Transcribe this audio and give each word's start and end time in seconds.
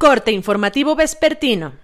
Corte 0.00 0.32
informativo 0.32 0.96
vespertino. 0.96 1.74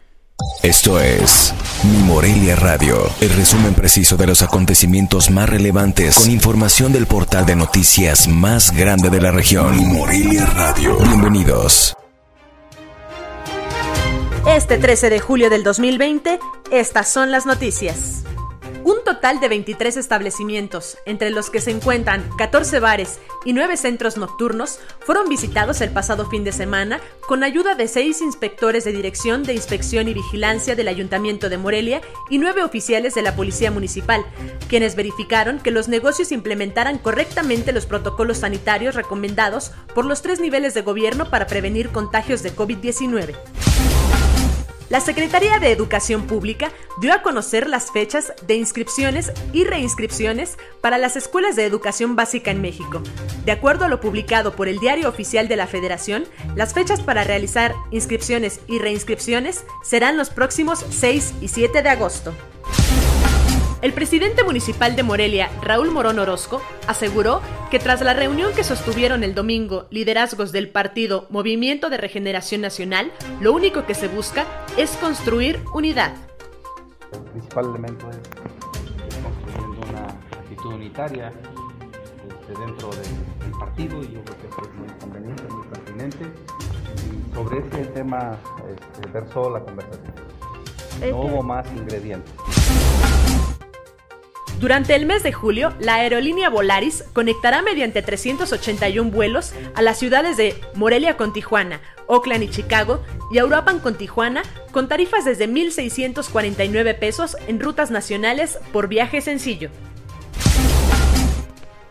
Esto 0.63 0.98
es 0.98 1.52
Mi 1.82 1.98
Morelia 1.98 2.56
Radio, 2.56 3.10
el 3.20 3.28
resumen 3.28 3.74
preciso 3.74 4.16
de 4.16 4.27
los 4.27 4.40
acontecimientos 4.40 5.30
más 5.30 5.46
relevantes 5.51 6.15
con 6.15 6.31
información 6.31 6.95
del 6.95 7.05
portal 7.05 7.45
de 7.45 7.57
noticias 7.57 8.27
más 8.27 8.75
grande 8.75 9.11
de 9.11 9.21
la 9.21 9.33
región. 9.33 9.77
Mi 9.77 9.85
Morelia 9.85 10.47
Radio. 10.47 10.97
Bienvenidos. 10.97 11.95
Este 14.48 14.79
13 14.79 15.11
de 15.11 15.21
julio 15.21 15.51
del 15.51 15.62
2020, 15.62 16.39
estas 16.71 17.11
son 17.11 17.30
las 17.30 17.45
noticias. 17.45 18.25
Un 18.87 19.03
total 19.03 19.41
de 19.41 19.48
23 19.48 19.96
establecimientos, 19.96 20.96
entre 21.07 21.30
los 21.30 21.50
que 21.50 21.61
se 21.61 21.73
encuentran 21.73 22.25
14 22.39 22.79
bares 22.79 23.18
y 23.45 23.53
9 23.53 23.77
centros 23.77 24.16
nocturnos, 24.16 24.79
fueron 25.00 25.29
visitados 25.29 25.80
el 25.80 25.91
pasado 25.91 26.30
fin 26.30 26.45
de 26.45 26.53
semana 26.53 27.00
con 27.27 27.43
ayuda 27.43 27.75
de 27.75 27.89
6 27.89 28.22
inspectores 28.22 28.85
de 28.85 28.93
Dirección 28.93 29.43
de 29.43 29.54
Inspección 29.54 30.07
y 30.07 30.14
Vigilancia 30.14 30.76
del 30.76 30.86
Ayuntamiento 30.86 31.49
de 31.49 31.59
Morelia 31.59 32.00
y 32.30 32.38
9 32.38 32.62
oficiales 32.62 33.16
de 33.16 33.22
la 33.22 33.34
Policía 33.34 33.72
Municipal, 33.72 34.24
quienes 34.68 34.95
verificaron 34.95 35.59
que 35.59 35.73
los 35.73 35.88
negocios 35.88 36.30
implementaran 36.30 36.98
correctamente 36.98 37.73
los 37.73 37.87
protocolos 37.87 38.38
sanitarios 38.38 38.95
recomendados 38.95 39.73
por 39.96 40.04
los 40.04 40.23
tres 40.23 40.38
niveles 40.38 40.74
de 40.74 40.82
gobierno 40.82 41.28
para 41.28 41.48
prevenir 41.48 41.88
contagios 41.88 42.45
de 42.45 42.54
COVID-19. 42.54 43.34
La 44.88 45.00
Secretaría 45.00 45.58
de 45.58 45.72
Educación 45.72 46.28
Pública 46.28 46.70
dio 47.00 47.12
a 47.12 47.22
conocer 47.22 47.68
las 47.68 47.90
fechas 47.90 48.32
de 48.46 48.54
inscripciones 48.54 49.32
y 49.52 49.64
reinscripciones 49.64 50.59
para 50.80 50.96
las 50.96 51.16
escuelas 51.16 51.56
de 51.56 51.64
educación 51.64 52.14
básica 52.14 52.52
en 52.52 52.60
México. 52.60 53.02
De 53.45 53.50
acuerdo 53.50 53.84
a 53.84 53.88
lo 53.88 54.00
publicado 54.00 54.54
por 54.54 54.68
el 54.68 54.78
Diario 54.78 55.09
Oficial 55.09 55.48
de 55.48 55.56
la 55.56 55.66
Federación, 55.66 56.24
las 56.54 56.72
fechas 56.72 57.00
para 57.00 57.24
realizar 57.24 57.74
inscripciones 57.90 58.60
y 58.68 58.78
reinscripciones 58.78 59.64
serán 59.82 60.16
los 60.16 60.30
próximos 60.30 60.84
6 60.88 61.34
y 61.40 61.48
7 61.48 61.82
de 61.82 61.88
agosto. 61.88 62.32
El 63.87 63.92
presidente 63.92 64.42
municipal 64.42 64.97
de 64.97 65.05
Morelia, 65.05 65.48
Raúl 65.62 65.92
Morón 65.92 66.19
Orozco, 66.19 66.61
aseguró 66.89 67.41
que 67.70 67.79
tras 67.79 68.01
la 68.01 68.15
reunión 68.15 68.53
que 68.53 68.65
sostuvieron 68.65 69.23
el 69.23 69.33
domingo 69.33 69.87
liderazgos 69.91 70.51
del 70.51 70.69
partido 70.69 71.29
Movimiento 71.31 71.89
de 71.89 71.97
Regeneración 71.97 72.62
Nacional, 72.62 73.12
lo 73.41 73.53
único 73.53 73.87
que 73.87 73.95
se 73.95 74.09
busca 74.09 74.45
es 74.77 74.91
construir 74.97 75.61
unidad. 75.73 76.17
El 77.12 77.20
principal 77.31 77.67
elemento 77.67 78.11
es, 78.11 78.19
construyendo 79.23 79.81
una 79.89 80.09
actitud 80.37 80.73
unitaria 80.73 81.33
este, 82.29 82.61
dentro 82.61 82.91
del, 82.91 83.53
partido 83.61 84.03
y 84.03 84.14
yo 84.14 84.25
creo 84.25 84.37
que 84.37 84.69
es 84.69 84.75
muy 84.75 84.89
conveniente, 84.98 85.42
muy 85.45 85.67
pertinente. 85.69 86.25
Y 87.07 87.34
sobre 87.37 87.59
ese 87.59 87.84
tema 87.92 88.37
este, 88.69 89.09
versó 89.11 89.48
la 89.48 89.61
conversación. 89.61 90.12
No 91.09 91.20
hubo 91.20 91.42
más 91.45 91.64
ingredientes. 91.73 92.34
Durante 94.59 94.95
el 94.95 95.05
mes 95.05 95.23
de 95.23 95.35
julio, 95.35 95.75
la 95.81 95.97
aerolínea 95.97 96.49
Volaris 96.49 97.05
conectará 97.12 97.61
mediante 97.61 98.01
381 98.01 99.11
vuelos 99.11 99.53
a 99.75 99.83
las 99.83 99.98
ciudades 99.98 100.39
de 100.39 100.55
Morelia 100.75 101.19
con 101.19 101.35
Tijuana, 101.35 101.83
Oakland 102.07 102.45
y 102.45 102.48
Chicago 102.48 103.03
y 103.31 103.43
Uruapan 103.43 103.81
con 103.81 103.97
Tijuana 103.98 104.43
con 104.73 104.89
tarifas 104.89 105.27
desde 105.27 105.47
1.649 105.47 106.98
pesos 106.98 107.37
en 107.47 107.61
rutas 107.61 107.91
nacionales 107.91 108.59
por 108.73 108.89
viaje 108.89 109.21
sencillo. 109.21 109.69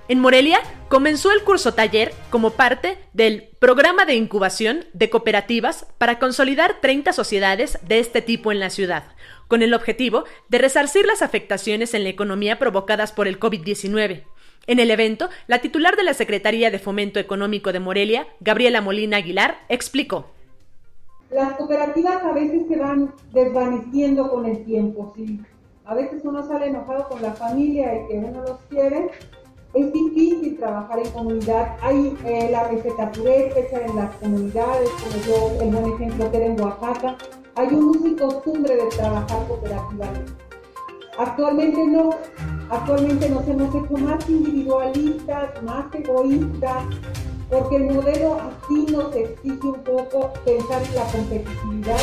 En 0.07 0.19
Morelia 0.19 0.59
comenzó 0.87 1.31
el 1.31 1.43
curso 1.43 1.73
taller 1.73 2.13
como 2.29 2.51
parte 2.51 2.95
del 3.13 3.49
programa 3.57 4.05
de 4.05 4.13
incubación 4.13 4.85
de 4.93 5.09
cooperativas 5.09 5.87
para 5.97 6.19
consolidar 6.19 6.79
30 6.79 7.11
sociedades 7.11 7.79
de 7.87 7.97
este 7.97 8.21
tipo 8.21 8.51
en 8.51 8.59
la 8.59 8.69
ciudad, 8.69 9.05
con 9.47 9.63
el 9.63 9.73
objetivo 9.73 10.25
de 10.47 10.59
resarcir 10.59 11.07
las 11.07 11.23
afectaciones 11.23 11.95
en 11.95 12.03
la 12.03 12.09
economía 12.09 12.59
provocadas 12.59 13.13
por 13.13 13.27
el 13.27 13.39
COVID-19. 13.39 14.25
En 14.67 14.79
el 14.79 14.91
evento, 14.91 15.29
la 15.47 15.57
titular 15.57 15.95
de 15.95 16.03
la 16.03 16.13
Secretaría 16.13 16.69
de 16.69 16.77
Fomento 16.77 17.19
Económico 17.19 17.73
de 17.73 17.79
Morelia, 17.79 18.27
Gabriela 18.41 18.81
Molina 18.81 19.17
Aguilar, 19.17 19.57
explicó. 19.69 20.29
Las 21.31 21.53
cooperativas 21.53 22.23
a 22.23 22.31
veces 22.31 22.67
se 22.67 22.77
van 22.77 23.11
desvaneciendo 23.33 24.29
con 24.29 24.45
el 24.45 24.63
tiempo, 24.65 25.13
sí. 25.15 25.39
A 25.83 25.95
veces 25.95 26.21
uno 26.23 26.47
sale 26.47 26.67
enojado 26.67 27.09
con 27.09 27.23
la 27.23 27.33
familia 27.33 27.95
y 27.95 28.07
que 28.07 28.13
uno 28.17 28.43
los 28.43 28.59
quiere, 28.69 29.09
es 29.75 29.91
difícil 29.91 30.57
trabajar 30.57 30.99
en 30.99 31.11
comunidad. 31.11 31.77
Hay 31.81 32.17
eh, 32.25 32.49
la 32.49 32.67
receta 32.69 33.11
purépecha 33.11 33.81
en 33.85 33.95
las 33.95 34.15
comunidades, 34.15 34.89
como 34.89 35.25
yo, 35.25 35.61
el 35.61 35.69
buen 35.69 35.93
ejemplo 35.93 36.31
que 36.31 36.37
era 36.37 36.45
en 36.45 36.61
Oaxaca. 36.61 37.17
Hay 37.55 37.67
un 37.67 37.83
uso 37.89 38.07
y 38.07 38.15
costumbre 38.15 38.75
de 38.75 38.85
trabajar 38.95 39.47
cooperativamente. 39.47 40.31
Actualmente 41.17 41.85
no, 41.85 42.09
actualmente 42.69 43.29
nos 43.29 43.47
hemos 43.47 43.75
hecho 43.75 43.97
más 43.97 44.29
individualistas, 44.29 45.63
más 45.63 45.85
egoístas, 45.93 46.83
porque 47.49 47.75
el 47.77 47.85
modelo 47.85 48.37
así 48.41 48.85
nos 48.91 49.15
exige 49.15 49.67
un 49.67 49.83
poco 49.83 50.33
pensar 50.45 50.81
en 50.83 50.95
la 50.95 51.03
competitividad. 51.05 51.97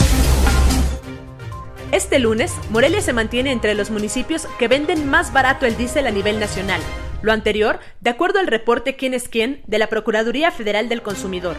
Este 1.91 2.19
lunes, 2.19 2.55
Morelia 2.71 3.03
se 3.03 3.13
mantiene 3.13 3.53
entre 3.53 3.75
los 3.75 3.91
municipios 3.91 4.47
que 4.59 4.69
venden 4.69 5.11
más 5.11 5.33
barato 5.35 5.67
el 5.67 5.77
diésel 5.77 6.07
a 6.07 6.11
nivel 6.11 6.41
nacional, 6.41 6.81
lo 7.23 7.33
anterior, 7.33 7.81
de 8.01 8.11
acuerdo 8.11 8.39
al 8.39 8.47
reporte 8.47 8.97
Quién 8.97 9.15
es 9.15 9.29
quién 9.29 9.63
de 9.67 9.79
la 9.79 9.89
Procuraduría 9.89 10.51
Federal 10.51 10.89
del 10.89 11.03
Consumidor. 11.03 11.57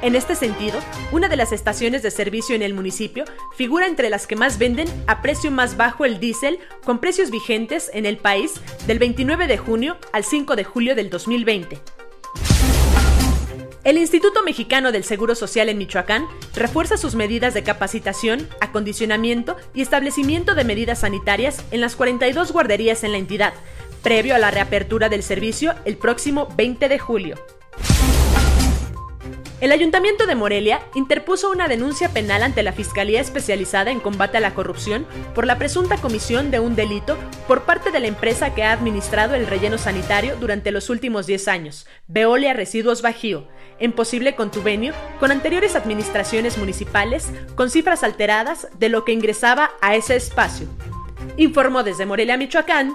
En 0.00 0.14
este 0.14 0.36
sentido, 0.36 0.78
una 1.10 1.28
de 1.28 1.36
las 1.36 1.50
estaciones 1.50 2.04
de 2.04 2.12
servicio 2.12 2.54
en 2.54 2.62
el 2.62 2.72
municipio 2.72 3.24
figura 3.56 3.88
entre 3.88 4.10
las 4.10 4.28
que 4.28 4.36
más 4.36 4.56
venden 4.58 4.86
a 5.08 5.22
precio 5.22 5.50
más 5.50 5.76
bajo 5.76 6.04
el 6.04 6.20
diésel 6.20 6.60
con 6.84 7.00
precios 7.00 7.30
vigentes 7.32 7.90
en 7.92 8.06
el 8.06 8.16
país 8.16 8.60
del 8.86 9.00
29 9.00 9.48
de 9.48 9.58
junio 9.58 9.96
al 10.12 10.22
5 10.22 10.54
de 10.54 10.62
julio 10.62 10.94
del 10.94 11.10
2020. 11.10 11.80
El 13.82 13.96
Instituto 13.96 14.42
Mexicano 14.42 14.92
del 14.92 15.02
Seguro 15.02 15.34
Social 15.34 15.68
en 15.68 15.78
Michoacán 15.78 16.26
refuerza 16.54 16.96
sus 16.96 17.14
medidas 17.14 17.54
de 17.54 17.62
capacitación, 17.62 18.46
acondicionamiento 18.60 19.56
y 19.72 19.80
establecimiento 19.80 20.54
de 20.54 20.64
medidas 20.64 21.00
sanitarias 21.00 21.64
en 21.70 21.80
las 21.80 21.96
42 21.96 22.52
guarderías 22.52 23.02
en 23.02 23.12
la 23.12 23.18
entidad, 23.18 23.54
previo 24.08 24.34
a 24.34 24.38
la 24.38 24.50
reapertura 24.50 25.10
del 25.10 25.22
servicio 25.22 25.74
el 25.84 25.98
próximo 25.98 26.48
20 26.56 26.88
de 26.88 26.98
julio. 26.98 27.36
El 29.60 29.70
Ayuntamiento 29.70 30.26
de 30.26 30.34
Morelia 30.34 30.80
interpuso 30.94 31.50
una 31.50 31.68
denuncia 31.68 32.08
penal 32.08 32.42
ante 32.42 32.62
la 32.62 32.72
Fiscalía 32.72 33.20
Especializada 33.20 33.90
en 33.90 34.00
Combate 34.00 34.38
a 34.38 34.40
la 34.40 34.54
Corrupción 34.54 35.06
por 35.34 35.46
la 35.46 35.58
presunta 35.58 35.98
comisión 35.98 36.50
de 36.50 36.58
un 36.58 36.74
delito 36.74 37.18
por 37.46 37.64
parte 37.64 37.90
de 37.90 38.00
la 38.00 38.06
empresa 38.06 38.54
que 38.54 38.62
ha 38.62 38.72
administrado 38.72 39.34
el 39.34 39.46
relleno 39.46 39.76
sanitario 39.76 40.36
durante 40.36 40.70
los 40.70 40.88
últimos 40.88 41.26
10 41.26 41.46
años, 41.48 41.86
Veolia 42.06 42.54
Residuos 42.54 43.02
Bajío, 43.02 43.46
en 43.78 43.92
posible 43.92 44.34
contubenio 44.34 44.94
con 45.20 45.32
anteriores 45.32 45.76
administraciones 45.76 46.56
municipales 46.56 47.28
con 47.56 47.68
cifras 47.68 48.02
alteradas 48.02 48.68
de 48.78 48.88
lo 48.88 49.04
que 49.04 49.12
ingresaba 49.12 49.72
a 49.82 49.96
ese 49.96 50.16
espacio. 50.16 50.66
Informó 51.36 51.82
desde 51.82 52.06
Morelia, 52.06 52.38
Michoacán, 52.38 52.94